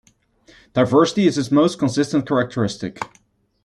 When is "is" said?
1.27-1.37